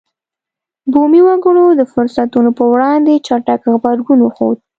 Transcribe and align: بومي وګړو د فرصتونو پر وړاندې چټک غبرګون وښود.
بومي 0.91 1.21
وګړو 1.27 1.65
د 1.75 1.81
فرصتونو 1.93 2.49
پر 2.57 2.65
وړاندې 2.73 3.23
چټک 3.27 3.61
غبرګون 3.71 4.19
وښود. 4.21 4.57